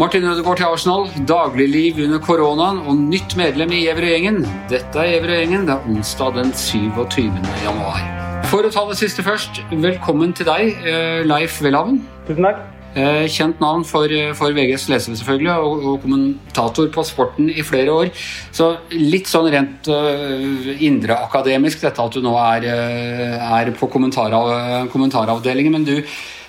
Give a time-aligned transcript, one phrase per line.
[0.00, 4.38] Martin Ødegaard til Arsenal, dagligliv under koronaen og nytt medlem i Gjevrøy-gjengen.
[4.70, 5.66] Dette er Gjevrøy-gjengen.
[5.68, 7.26] Det er onsdag den 27.
[7.66, 8.06] januar.
[8.48, 12.00] For å ta det siste først, velkommen til deg, eh, Leif Welhaven.
[12.30, 12.64] Tusen takk.
[12.96, 14.08] Eh, kjent navn for,
[14.40, 18.16] for VGs lesere, selvfølgelig, og, og, kommentator på sporten i flere år.
[18.56, 22.72] Så litt sånn rent uh, indreakademisk dette at du nå er,
[23.36, 25.76] er på kommentarav, kommentaravdelingen.
[25.76, 25.98] Men du,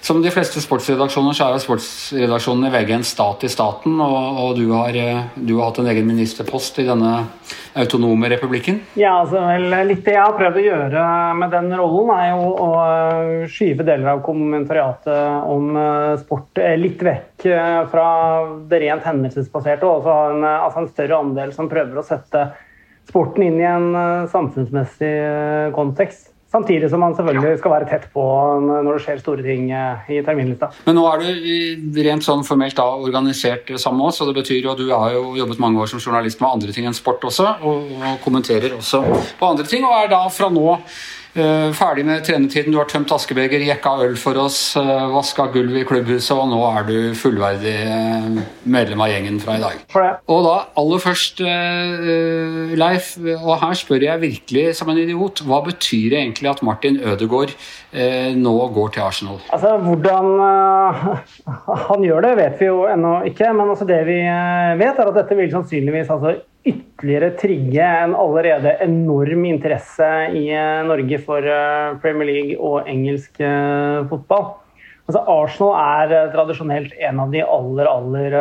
[0.01, 4.39] som de fleste sportsredaksjoner så er jo sportsredaksjonen i VG en stat i staten, og,
[4.41, 7.11] og du, har, eh, du, har, hatt en egen ministerpost i denne
[7.77, 8.79] autonome republikken?
[8.97, 9.43] Ja, altså
[9.85, 11.03] litt det jeg har prøvd å gjøre
[11.37, 17.05] med den rollen, er jo å eh, skyve deler av kommentariatet om eh, sport litt
[17.05, 17.47] vekk
[17.93, 18.09] fra
[18.73, 22.47] det rent hendelsesbaserte, og også en, altså en større andel som prøver å sette
[23.11, 25.13] sporten inn i en samfunnsmessig
[25.77, 26.30] kontekst.
[26.51, 28.23] Samtidig som man selvfølgelig skal være tett på
[28.59, 30.67] når det skjer store ting eh, i terminlista.
[30.83, 34.67] Men nå er du rent sånn formelt da organisert sammen med oss, og det betyr
[34.67, 37.23] jo at du har jo jobbet mange år som journalist med andre ting enn sport
[37.29, 38.99] også, og, og kommenterer også
[39.39, 40.75] på andre ting, og er da fra nå
[41.31, 45.85] ferdig med trenetiden, du har tømt askebeger, jekka øl for oss, eh, vaska gulv i
[45.87, 49.79] klubbhuset, og nå er du fullverdig uh, medlem av gjengen fra i dag.
[50.27, 51.39] Og da aller først,
[52.81, 56.99] Leif, og her spør jeg virkelig som en idiot, hva betyr det egentlig at Martin
[56.99, 57.55] Ødegaard
[58.35, 59.39] nå går til Arsenal?
[59.53, 60.29] Altså, Hvordan
[61.87, 65.19] han gjør det, vet vi jo ennå ikke, men altså det vi vet, er at
[65.21, 66.35] dette vil sannsynligvis altså
[66.67, 70.07] ytterligere trigge en allerede enorm interesse
[70.37, 74.51] i eh, Norge for eh, Premier League og engelsk eh, fotball.
[75.09, 78.35] Altså Arsenal er tradisjonelt en av de aller aller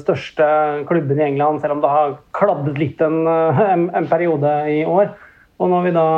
[0.00, 0.46] største
[0.88, 5.12] klubbene i England, selv om det har kladdet litt en, en periode i år.
[5.58, 6.08] Og når vi da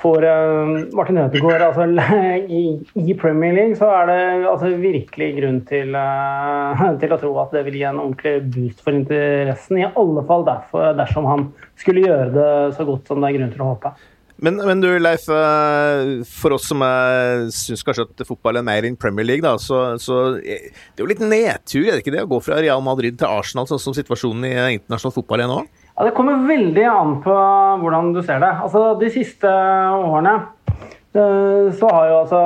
[0.00, 1.86] får uh, Martin Ødegaard altså,
[3.06, 4.18] i, Premier League, så er det
[4.50, 8.84] altså, virkelig grunn til, uh, til, å tro at det vil gi en ordentlig boost
[8.84, 9.80] for interessen.
[9.80, 11.48] I alle fall derfor, dersom han
[11.80, 13.96] skulle gjøre det så godt som det er grunn til å håpe.
[14.44, 16.82] Men, men du Leif, eh, for oss som
[17.56, 21.08] syns kanskje at fotball er mer enn Premier League, da, så, så det er jo
[21.08, 23.96] litt nedtur, er det ikke det, å gå fra Real Madrid til Arsenal, sånn som
[23.96, 25.62] situasjonen i internasjonal fotball er nå?
[25.96, 27.34] Ja, Det kommer veldig an på
[27.80, 28.52] hvordan du ser det.
[28.66, 30.34] Altså, De siste årene
[31.16, 32.40] eh, så har jo altså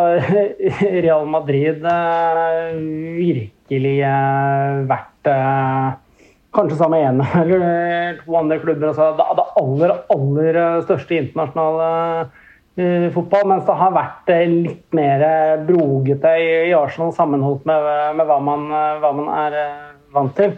[1.07, 2.77] Real Madrid eh,
[3.19, 5.33] virkelig eh, vært
[6.51, 8.89] Kanskje sammen med én eller to andre klubber.
[8.91, 10.57] Altså det aller, aller
[10.87, 15.23] største internasjonale fotball, mens det har vært litt mer
[15.69, 17.87] brogete i Arsenal sammenholdt med,
[18.19, 18.67] med hva, man,
[19.03, 19.59] hva man er
[20.15, 20.57] vant til.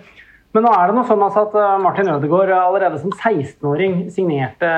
[0.53, 4.69] Men nå er det noe sånn altså at eh, Martin Ødegaard allerede som 16-åring signerte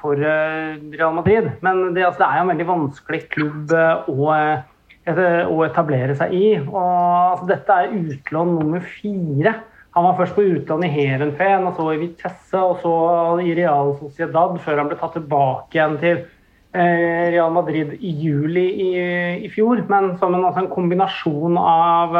[0.00, 1.46] for eh, Real Madrid.
[1.62, 4.32] Men det, altså, det, er jo en veldig vanskelig klubb eh, å,
[5.46, 6.46] å etablere seg i.
[6.64, 9.54] Og, altså, dette er utlån nummer fire.
[9.94, 12.94] Han var først på utlån i Heerenveen, og så i Vitesse, og så
[13.44, 16.24] i Real Sociedad, før han ble tatt tilbake igjen til
[16.72, 18.92] Real Madrid i juli i,
[19.44, 19.84] i fjor.
[19.92, 22.16] Men som en, altså en kombinasjon av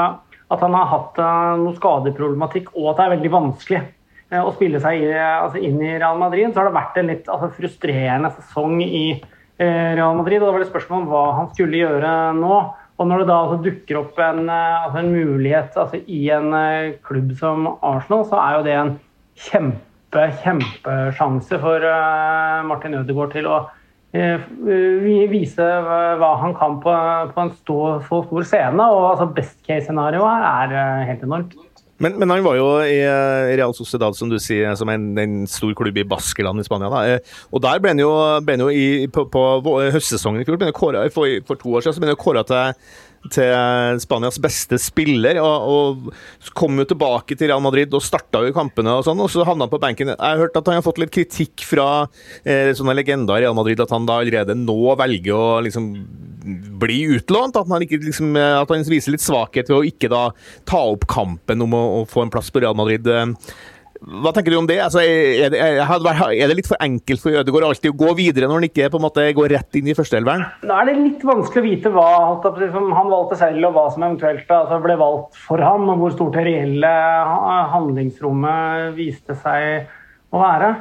[0.52, 4.54] at han har hatt uh, noe skadeproblematikk, og at det er veldig vanskelig uh, å
[4.56, 8.32] spille seg altså inn i Real Madrid, så har det vært en litt altså, frustrerende
[8.36, 10.40] sesong i uh, Real Madrid.
[10.40, 12.62] og Da var det spørsmål om hva han skulle gjøre nå.
[13.00, 16.52] Og når det da altså, dukker opp en, altså, en mulighet altså, i en
[17.06, 18.92] klubb som Arsenal, så er jo det en
[19.48, 21.86] kjempe, kjempesjanse for
[22.68, 23.81] Martin Ødegaard til å Eh,
[24.12, 25.66] vise
[26.20, 26.94] hva han kan på,
[27.32, 27.76] på en stå,
[28.08, 28.88] så stor scene.
[28.88, 31.54] og altså Best case-scenarioet her er eh, helt enormt.
[32.02, 35.46] Men, men, han var jo i eh, Real Sociedad, som du sier, som en, en
[35.46, 36.90] stor klubb i Baskeland i Spania.
[36.90, 37.20] Da.
[37.54, 38.10] Og der ble han jo,
[38.42, 40.58] ble han jo i, på, på, høstsesongen i fjor,
[41.14, 42.74] for, for, to år siden, så ble han kåra til
[43.30, 45.38] til Spanias beste spiller.
[45.42, 45.68] Og,
[46.08, 49.46] og kom jo tilbake til Real Madrid og starta jo kampene, og sånn, og så
[49.46, 50.12] havna han på benken.
[50.14, 51.88] Jeg har hørt at han har fått litt kritikk fra
[52.42, 55.92] eh, sånne legender i Real Madrid, at han da allerede nå velger å liksom
[56.82, 57.58] bli utlånt.
[57.58, 60.24] At han, ikke, liksom, at han viser litt svakhet ved å ikke da
[60.68, 63.06] ta opp kampen om å, å få en plass på Real Madrid.
[64.02, 64.80] Hva tenker du om det?
[64.82, 68.58] Altså, er, det er, det litt for enkelt for Ødegaard alltid å gå videre når
[68.58, 70.42] han ikke på en måte går rett inn i førsteelveren?
[70.66, 72.06] Nå er det litt vanskelig å vite hva
[72.98, 76.38] han valgte selv, og hva som eventuelt altså, ble valgt for ham, og hvor stort
[76.38, 76.94] det reelle
[77.76, 79.86] handlingsrommet viste seg
[80.32, 80.72] å være.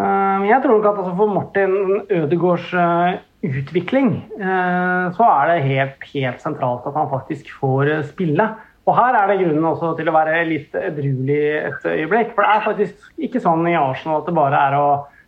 [0.00, 1.76] Eh, jeg tror nok at altså, for Martin
[2.06, 3.20] Ødegaards eh,
[3.50, 8.46] utvikling eh, så er det helt, helt sentralt at han faktisk får spille.
[8.90, 12.32] Og her er det grunnen også til å være litt edruelig et øyeblikk.
[12.34, 14.86] For det er faktisk ikke sånn i Arsenal at det bare er å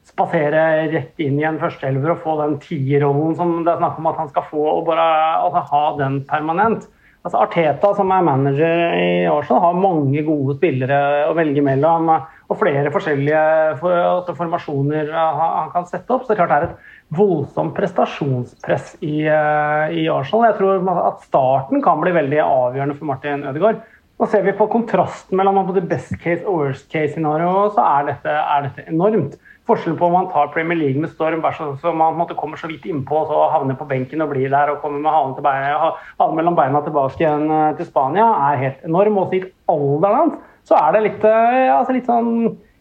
[0.08, 4.08] spasere rett inn i en førsteelver og få den tierrollen som det er snakk om
[4.10, 5.06] at han skal få, og bare
[5.44, 6.88] altså, ha den permanent.
[7.22, 10.98] Altså Arteta, som er manager i Arsenal, har mange gode spillere
[11.28, 12.10] å velge mellom.
[12.52, 13.42] Og flere forskjellige
[13.80, 16.26] altså formasjoner han kan sette opp.
[16.26, 20.50] Så det er klart det er et voldsomt prestasjonspress i, eh, i, Arsenal.
[20.50, 23.80] Jeg tror at starten kan bli veldig avgjørende for Martin Ødegaard.
[24.20, 28.12] Nå ser vi på kontrasten mellom både best case og worst case scenario, så er
[28.12, 29.34] dette, er dette enormt.
[29.66, 31.42] Forskjellen på om man tar Premier League med storm
[31.80, 34.70] så man måtte, kommer så vidt innpå og så havner på benken og blir der
[34.70, 38.86] og kommer med halen, beina, halen mellom beina tilbake igjen eh, til Spania, er helt
[38.86, 39.18] enorm.
[39.24, 42.36] Også i alderen hans så er det litt, eh, altså litt sånn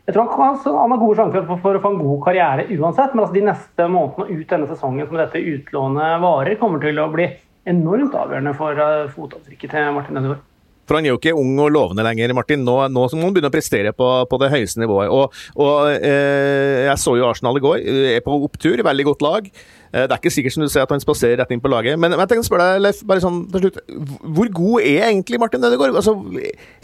[0.10, 3.14] jeg tror han, han har gode sjanser for, for, å få en god karriere uansett,
[3.14, 7.10] men altså de neste månedene ut denne sesongen som dette utlånet varer, kommer til å
[7.14, 7.28] bli
[7.70, 10.48] enormt avgjørende for uh, fotavtrykket til Martin Ødegaard.
[10.90, 12.66] For han er jo ikke ung og lovende lenger, Martin.
[12.68, 15.14] Nå, nå må han begynne å prestere på, på det høyeste nivået.
[15.14, 17.78] Og, og eh, Jeg så jo Arsenal i går.
[18.18, 18.82] Er på opptur.
[18.84, 19.48] Veldig godt lag.
[19.92, 22.00] Eh, det er ikke sikkert som du ser at han spaserer rett inn på laget.
[22.00, 23.82] Men, men jeg tenker å spørre deg, Leif, bare sånn til slutt.
[24.38, 25.98] Hvor god er egentlig Martin Ødegaard?
[26.00, 26.16] Altså,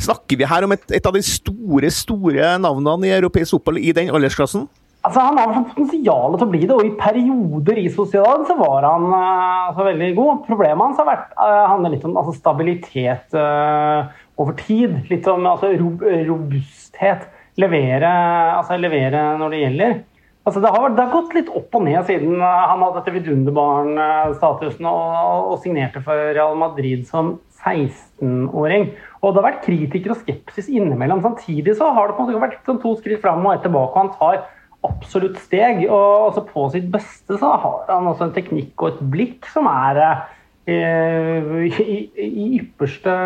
[0.07, 3.95] snakker vi her om et, et av de store, store navnene i europeisk fotball i
[3.95, 4.67] den aldersklassen?
[5.07, 8.83] Altså, han har potensial til å bli det, og i perioder i Sociedad så var
[8.89, 10.41] han uh, altså, veldig god.
[10.49, 14.09] Problemet hans har vært uh, handler litt om altså, stabilitet uh,
[14.41, 14.97] over tid.
[15.07, 17.29] Litt om altså, robusthet.
[17.57, 18.11] Levere,
[18.57, 19.95] altså, levere når det gjelder.
[20.47, 24.85] Altså, det, har, det, har, gått litt opp og ned siden han hadde dette vidunderbarn-statusen
[24.87, 27.33] og, og, signerte for Real Madrid som
[27.65, 28.93] 16-åring.
[29.19, 31.19] Og det har vært kritikere og skepsis innimellom.
[31.25, 33.91] Samtidig så har det på en måte vært sånn to skritt fram og ett tilbake.
[33.91, 34.45] og han tar
[34.87, 35.83] absolutt steg.
[35.89, 39.67] Og altså på sitt beste så har han også en teknikk og et blikk som
[39.71, 39.99] er
[40.69, 43.17] eh, i, i, ypperste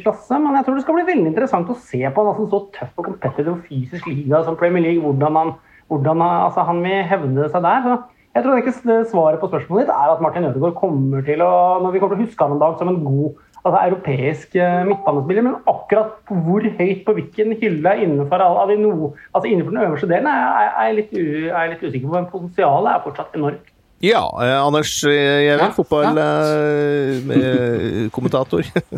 [0.00, 0.38] klasse.
[0.38, 2.96] Men jeg tror det skal bli veldig interessant å se på en altså, så tøff
[2.96, 5.54] og competitive og fysisk liga som Premier League, hvordan han,
[5.92, 7.80] hvordan han, altså, han vil hevde seg der.
[7.86, 7.94] Så
[8.32, 8.80] jeg tror ikke
[9.12, 11.52] svaret på spørsmålet ditt er at Martin Ødegaard kommer til å
[11.84, 13.28] når vi kommer til å huske han en dag som en god
[13.62, 18.90] altså, europeisk eh, midtbanespiller, men akkurat hvor høyt på hvilken hylle innenfor, av de no,
[19.32, 22.16] altså innenfor den øverste delen er, er, jeg litt, er jeg litt usikker på.
[22.16, 23.66] Men potensialet er fortsatt enormt.
[24.02, 28.62] Ja, eh, Anders Giæver, ja, fotballkommentator.
[28.66, 28.70] Ja.
[28.82, 28.88] Eh,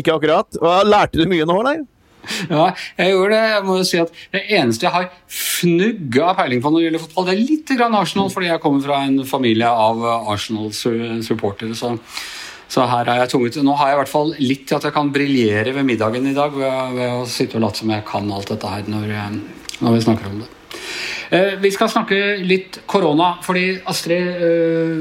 [0.00, 0.48] Ikke akkurat.
[0.58, 1.78] Hva, lærte du mye nå, eller?
[2.52, 2.64] Ja,
[2.98, 3.44] jeg gjorde det.
[3.52, 7.04] Jeg må jo si at Det eneste jeg har fnugga peiling på når det gjelder
[7.06, 10.04] fotball, det er litt grann Arsenal, fordi jeg kommer fra en familie av
[10.34, 11.76] Arsenal-supportere.
[11.78, 11.96] så
[12.68, 14.92] så her er jeg tvunget Nå har jeg i hvert fall litt til at jeg
[14.92, 18.28] kan briljere ved middagen i dag ved, ved å sitte og late som jeg kan
[18.28, 19.34] alt dette her når, eh,
[19.80, 20.57] når vi snakker om det.
[21.30, 24.94] Eh, vi skal snakke litt korona, fordi Astrid eh,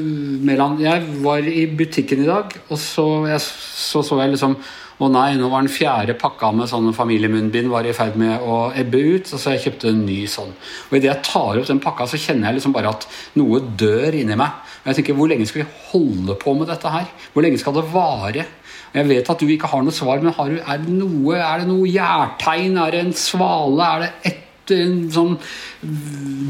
[0.43, 4.57] Mæland Jeg var i butikken i dag, og så, jeg, så, så jeg liksom
[4.97, 8.71] å nei, nå var den fjerde pakka med sånne familiemunnbind var i ferd med å
[8.73, 9.27] ebbe ut.
[9.29, 10.55] Så jeg kjøpte en ny sånn.
[10.89, 13.05] Og idet jeg tar opp den pakka, så kjenner jeg liksom bare at
[13.37, 14.55] noe dør inni meg.
[14.81, 17.05] Og jeg tenker, Hvor lenge skal vi holde på med dette her?
[17.33, 18.47] Hvor lenge skal det vare?
[18.87, 21.61] Og Jeg vet at du ikke har noe svar, men du, er, det noe, er
[21.61, 22.81] det noe gjærtegn?
[22.81, 23.85] Er det en svale?
[23.85, 25.35] Er det ett en sånn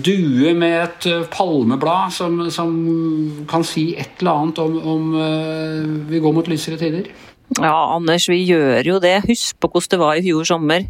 [0.05, 2.73] due med et palmeblad som, som,
[3.49, 7.09] kan si et eller annet om, om uh, vi går mot lysere tider?
[7.57, 9.19] Ja, Anders, vi gjør jo det.
[9.27, 10.87] Husk på hvordan det var i fjor sommer.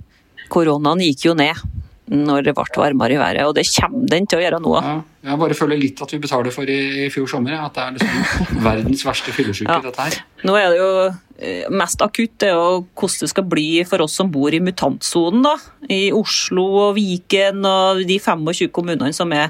[0.54, 1.60] Koronaen gikk jo ned
[2.08, 4.74] når det ble varmere i været, og det kommer den til å gjøre nå.
[4.80, 4.96] Ja,
[5.28, 7.58] jeg bare føler litt at vi betaler for i, i fjor sommer.
[7.60, 9.84] At det er liksom verdens verste fyllesyke, ja.
[9.84, 10.20] dette her.
[10.48, 14.16] Nå er det jo eh, mest akutt det jo hvordan det skal bli for oss
[14.22, 15.44] som bor i mutantsonen.
[15.50, 15.58] da.
[15.92, 19.50] I Oslo og Viken og de 25 kommunene som er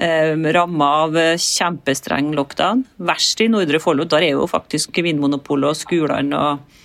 [0.00, 2.86] eh, ramma av eh, kjempestreng lockdown.
[3.10, 4.08] Verst i Nordre Follo.
[4.08, 6.78] Der er jo faktisk Vinmonopolet og skolene og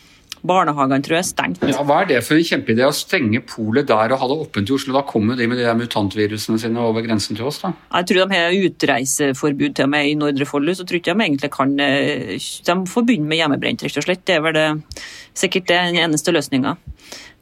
[0.48, 1.66] barnehagene tror jeg er stengt.
[1.70, 4.72] Ja, Hva er det for en kjempeidé å stenge polet der og ha det åpent
[4.72, 4.96] i Oslo?
[4.96, 7.74] Da kommer de med de der mutantvirusene sine over grensen til oss, da?
[8.00, 11.28] Jeg tror de har utreiseforbud til og med i Nordre Follo, så tror ikke de
[11.28, 12.36] egentlig kan eh,
[12.66, 14.26] De får begynne med hjemmebrent, rett og slett.
[14.26, 14.68] Det er vel det,
[15.38, 16.78] sikkert det den eneste løsninga.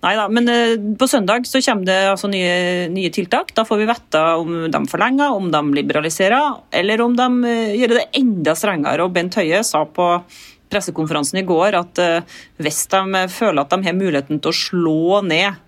[0.03, 3.53] Nei da, men eh, på søndag så kommer det altså nye, nye, tiltak.
[3.55, 7.95] Da får vi vite om de forlenger, om de liberaliserer, eller om de eh, gjør
[7.95, 9.05] det enda strengere.
[9.05, 10.09] Og Bent Høie sa på
[10.73, 15.21] pressekonferansen i går at eh, hvis de føler at de har muligheten til å slå
[15.27, 15.61] ned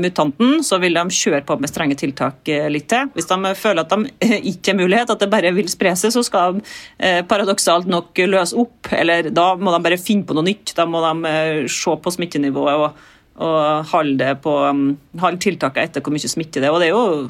[0.00, 3.10] mutanten, så vil de kjøre på med strenge tiltak litt til.
[3.12, 6.22] Hvis de føler at de ikke har mulighet, at det bare vil spre seg, så
[6.24, 8.88] skal de paradoksalt nok løse opp.
[8.96, 10.72] Eller da må de bare finne på noe nytt.
[10.78, 11.34] Da må de
[11.74, 13.02] se på smittenivået og
[13.38, 16.74] og holde, på, um, holde tiltakene etter hvor mye smitte det er.
[16.74, 17.28] Og det er jo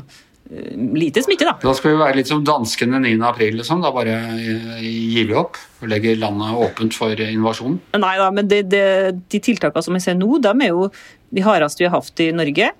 [0.48, 1.54] lite smitte, da.
[1.60, 3.14] Da skal vi være litt som danskene 9.
[3.28, 3.82] april, liksom.
[3.84, 7.78] Da bare uh, gir vi opp og legger landet åpent for invasjon?
[8.00, 8.84] Nei da, men det, det,
[9.28, 10.88] de tiltakene som jeg ser nå, de er jo
[11.34, 12.72] de hardeste vi har hatt i Norge.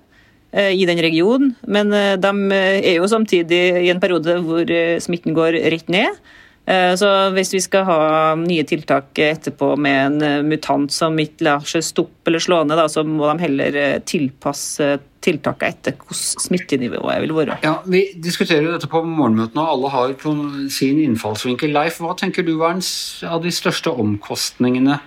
[0.49, 5.61] Uh, I den regionen, men de er jo samtidig i en periode hvor smitten går
[5.75, 6.17] rett ned.
[6.69, 8.01] Eh, så hvis vi skal ha
[8.37, 12.83] nye tiltak etterpå med en eh, mutant som ikke lar seg stoppe eller slå ned,
[12.93, 17.57] så må de heller eh, tilpasse tiltakene etter hvordan smittenivået vil være.
[17.65, 20.13] Ja, Vi diskuterer dette på morgenmøtene, og alle har
[20.71, 21.73] sin innfallsvinkel.
[21.73, 22.85] Leif, hva tenker du er en
[23.27, 25.01] av de største omkostningene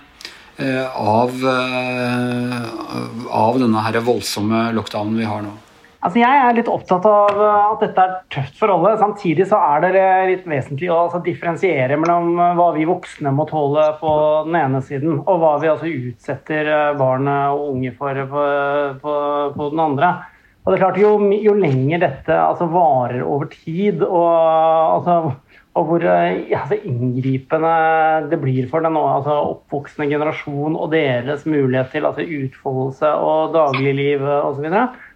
[0.92, 1.32] av,
[3.32, 5.54] av denne her voldsomme lockdownen vi har nå?
[6.02, 8.96] Altså jeg er litt opptatt av eh, at dette er tøft for alle.
[8.98, 13.46] Samtidig så er det litt vesentlig å altså, differensiere mellom eh, hva vi voksne må
[13.50, 14.14] tåle på
[14.48, 18.46] den ene siden, og hva vi altså utsetter eh, barn og unge for på,
[19.04, 19.14] på,
[19.54, 20.10] på, den andre.
[20.62, 24.26] Og det er klart, Jo, jo lenger dette altså, varer over tid, og,
[24.98, 25.16] altså,
[25.78, 27.72] og hvor altså, inngripende
[28.30, 32.10] det blir for den altså, oppvoksende generasjon og deres mulighet til
[32.42, 34.66] utfoldelse og dagligliv osv.,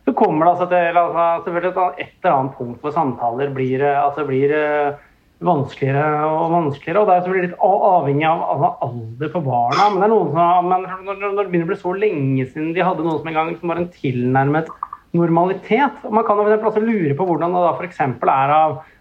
[0.06, 3.98] så kommer det altså til altså, selvfølgelig et eller annet punkt hvor samtaler blir, eh,
[3.98, 5.00] altså, blir uh,
[5.42, 7.00] vanskeligere og vanskeligere.
[7.00, 9.88] og Det er selvfølgelig litt avhengig av, av, alder på barna.
[9.90, 12.70] Men, det er noen som, men når, når, det begynner å bli så lenge siden
[12.76, 14.70] de hadde noe som en gang som var en tilnærmet
[15.16, 18.00] normalitet og Man kan for også lure på hvordan det da f.eks.
[18.04, 18.54] Er,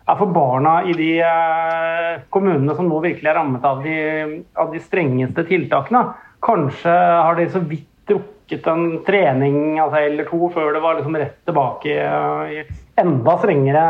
[0.05, 3.97] er for barna i de eh, kommunene som nå virkelig er rammet av de,
[4.57, 6.05] av de strengeste tiltakene.
[6.45, 10.95] Kanskje har de så vidt drukket rukket en trening altså, eller to før det var
[10.95, 12.63] liksom rett tilbake i
[12.95, 13.81] enda strengere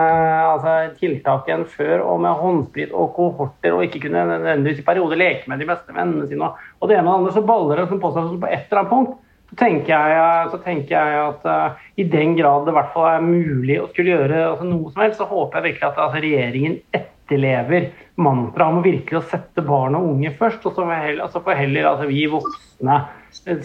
[0.50, 5.20] altså, tiltak enn før, og med håndsprit og kohorter, og ikke kunne nødvendigvis i perioder
[5.20, 6.50] leke med de beste vennene sine.
[6.80, 8.94] Og det ene og det andre så baller det på seg på et eller annet
[8.94, 9.20] punkt.
[9.46, 13.12] Så tenker jeg, så tenker jeg at uh, i den grad det i hvert fall
[13.12, 16.24] er mulig å skulle gjøre altså, noe som helst, så håper jeg virkelig at altså,
[16.24, 17.92] regjeringen etterlever
[18.26, 20.66] mantraet om virkelig å sette barn og unge først.
[20.66, 22.98] Og så får heller, altså, heller altså, vi voksne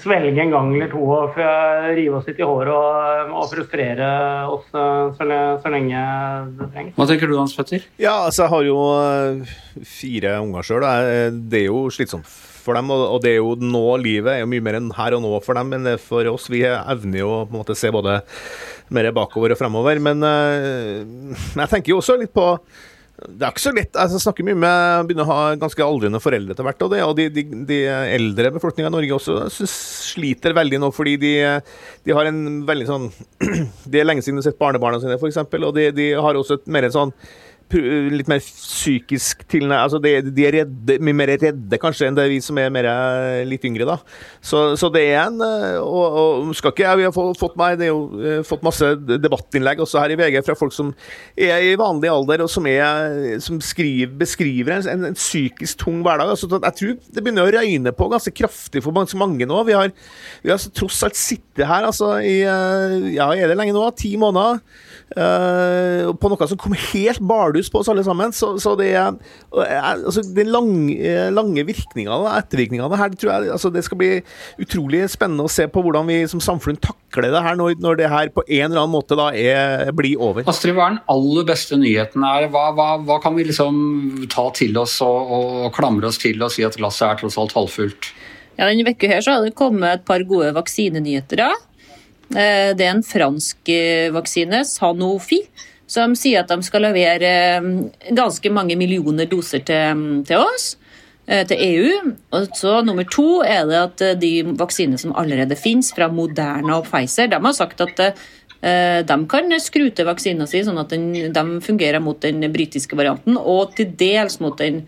[0.00, 1.38] svelge en gang eller to og
[1.96, 4.10] rive oss litt i håret og, og frustrere
[4.50, 5.30] oss eh, så,
[5.62, 6.04] så, lenge
[6.58, 6.94] det trengs.
[6.98, 7.86] Hva tenker du Hans Petter?
[8.02, 9.56] Ja, altså jeg har jo eh,
[9.96, 10.86] fire unger sjøl.
[11.50, 12.28] Det er jo slitsomt
[12.60, 12.90] for dem.
[12.92, 15.58] Og det er jo nå livet er jo mye mer enn her og nå for
[15.58, 16.50] dem enn for oss.
[16.52, 18.20] Vi evner jo på en måte se både
[18.94, 20.00] mer bakover og fremover.
[20.02, 22.52] Men, eh, jeg tenker jo også litt på
[23.28, 23.92] det er ikke så lett.
[23.92, 26.84] Altså, jeg snakker mye med begynner å ha ganske aldrende foreldre etter hvert.
[26.86, 27.78] Og, det, og de, de, de
[28.16, 31.34] eldre befolkninga i Norge også sliter veldig nå, fordi de,
[32.06, 33.06] de, har en veldig sånn
[33.90, 36.60] Det er lenge siden de har sett barnebarna sine, f.eks., og de, de har også
[36.60, 37.14] et mer en sånn
[37.74, 42.24] litt mer psykisk til altså de, de, er redde, mye mer redde kanskje enn det
[42.26, 43.86] er vi som er mer, eh, litt yngre.
[43.88, 43.98] da.
[44.42, 47.88] Så, så det er en eh, og, og, skal ikke, Vi har fått, meg, det
[47.88, 50.92] er jo, eh, fått masse debattinnlegg også her i VG fra folk som
[51.36, 56.02] er i vanlig alder, og som, er, som skriver, beskriver en, en, en, psykisk tung
[56.06, 56.34] hverdag.
[56.34, 59.62] Altså, jeg tror det begynner å røyne på ganske kraftig for mange, mange nå.
[59.68, 59.92] Vi har,
[60.44, 63.84] vi har tross alt sittet her altså, i ja, er det lenge nå?
[63.98, 64.60] Ti måneder.
[65.10, 67.18] Uh, på noe som kom helt
[67.60, 68.32] bardus på oss alle sammen.
[68.32, 69.12] Så, så det er
[69.52, 74.10] altså, Den lange, lange og ettervirkningene av det her, tror jeg altså, det skal bli
[74.60, 78.10] utrolig spennende å se på hvordan vi som samfunn takler det her når, når det
[78.10, 80.46] her på en eller annen måte da er, blir over.
[80.48, 82.48] Astrid, hva er den aller beste nyheten her?
[82.52, 86.52] Hva, hva, hva kan vi liksom ta til oss og, og, klamre oss til og
[86.54, 88.12] si at glasset er tross alt halvfullt?
[88.58, 91.44] Ja, Denne uka her så har det kommet et par gode vaksinenyheter.
[91.46, 91.52] Ja.
[92.30, 95.40] Eh, det er en fransk eh, vaksine, Sanofi,
[95.90, 97.70] som sier at de skal levere eh,
[98.16, 100.76] ganske mange millioner doser til, til oss
[101.30, 101.90] til EU.
[102.34, 106.88] Og så Nummer to er det at de vaksinene som allerede finnes, fra Moderna og
[106.88, 108.00] Pfizer, de har sagt at
[109.06, 113.76] de kan skru til vaksina si sånn at de fungerer mot den britiske varianten, og
[113.78, 114.82] til dels mot den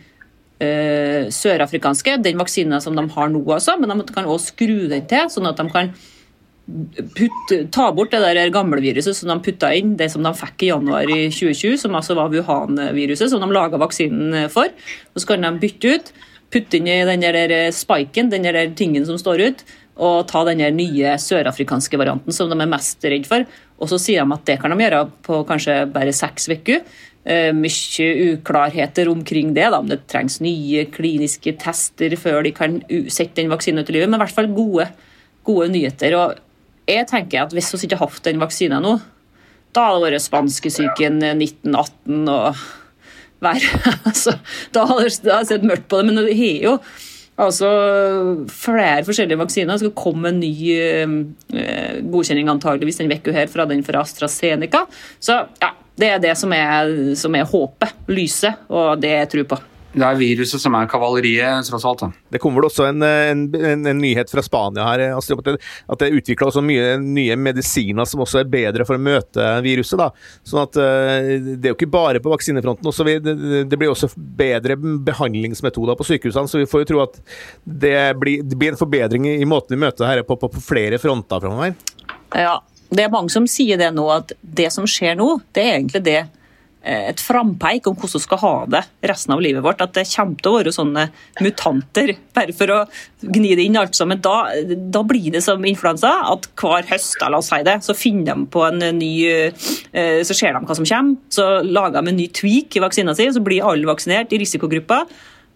[0.58, 5.30] sørafrikanske, den vaksinen som de har nå, altså, men de kan også skru den til,
[5.30, 5.94] sånn at de kan
[7.16, 10.66] putt, ta bort det der gamle viruset som de putta inn, det som de fikk
[10.66, 14.72] i januar i 2020, som altså var Wuhan-viruset, som de laga vaksinen for.
[15.16, 16.12] Så kan de bytte ut,
[16.52, 19.64] putte inn i den der spiken, den der tingen som står ut,
[20.02, 23.44] og ta den nye sørafrikanske varianten som de er mest redd for.
[23.82, 26.84] Og så sier de at det kan de gjøre på kanskje bare seks uker.
[27.22, 29.68] Uh, mye uklarheter omkring det.
[29.74, 29.82] Da.
[29.92, 32.80] Det trengs nye kliniske tester før de kan
[33.12, 34.88] sette den vaksinen ut i livet, men i hvert fall gode,
[35.46, 36.16] gode nyheter.
[36.18, 36.40] og
[36.88, 38.96] jeg tenker at hvis vi ikke har hatt den vaksinen nå,
[39.72, 42.62] da hadde det vært spanskesyken 1918 og
[43.42, 43.80] verre.
[44.08, 44.36] altså,
[44.74, 46.10] da hadde jeg sett mørkt på det.
[46.10, 46.74] Men det har jo
[47.42, 47.70] altså
[48.52, 49.72] flere forskjellige vaksiner.
[49.72, 51.16] Det skal komme en ny uh,
[52.12, 54.84] godkjenning antageligvis den uka her fra den fra AstraZeneca.
[55.22, 59.52] Så ja, det er det som er, som er håpet, lyset, og det jeg tror
[59.54, 59.62] på.
[59.92, 62.00] Det er viruset som er kavaleriet, tross alt.
[62.00, 62.08] da.
[62.32, 66.08] Det kommer vel også en, en, en, en nyhet fra Spania her, Astrid, at det,
[66.08, 70.00] er utvikla mye nye medisiner som også er bedre for å møte viruset.
[70.00, 70.08] da.
[70.48, 72.88] Sånn at eh, Det er jo ikke bare på vaksinefronten.
[72.88, 73.36] Også, det,
[73.68, 77.20] det blir også bedre behandlingsmetoder på sykehusene, så vi får jo tro at
[77.64, 81.00] det blir, det blir en forbedring i måten vi møter dette på, på, på flere
[81.02, 81.76] fronter framover.
[82.32, 85.76] Ja, det er mange som sier det nå, at det som skjer nå, det er
[85.76, 86.38] egentlig det eh,
[86.82, 89.82] et frampeik om hvordan vi skal ha det resten av livet vårt.
[89.84, 91.06] At det kommer til å være sånne
[91.42, 92.78] mutanter, bare for å
[93.22, 94.22] gni det inn alt sammen.
[94.22, 98.32] Da, da blir det som influensa, at hver høst la oss si det, så finner
[98.32, 102.18] de på en ny eh, Så ser de hva som kommer, så lager de en
[102.18, 105.04] ny tweak i vaksina si, så blir alle vaksinert i risikogruppa.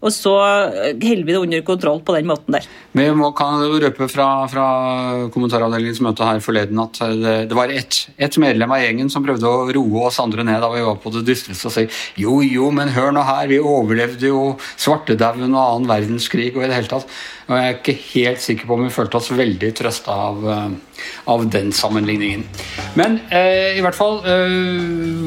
[0.05, 2.67] Og så holder vi det under kontroll på den måten der.
[2.97, 4.67] Vi må, kan røpe fra, fra
[5.35, 9.49] kommentaravdelingens møte her forleden at det, det var ett et medlem av gjengen som prøvde
[9.49, 11.87] å roe oss andre ned da vi var på det dystreste og si
[12.21, 14.43] jo, jo, men hør nå her, vi overlevde jo
[14.77, 17.09] svartedauden og annen verdenskrig og i det hele tatt.
[17.47, 21.05] Og jeg er ikke helt sikker på om vi følte oss veldig trøsta av, eh,
[21.31, 22.43] av, den sammenligningen.
[22.99, 24.57] Men eh, i hvert fall, eh,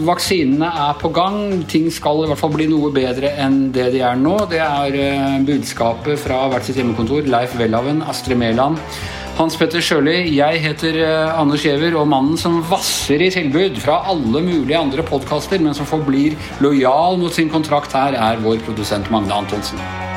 [0.07, 1.61] vaksinene er på gang.
[1.71, 4.35] Ting skal i hvert fall bli noe bedre enn det de er nå.
[4.51, 7.27] Det er eh, budskapet fra hvert sitt hjemmekontor.
[7.29, 8.79] Leif Welhaven, Astrid Mæland.
[9.39, 14.01] Hans Petter Sjøli, jeg heter eh, Anders Giæver, og mannen som vasser i tilbud fra
[14.11, 19.07] alle mulige andre podkaster, men som forblir lojal mot sin kontrakt her, er vår produsent
[19.13, 20.08] Magne Antonsen.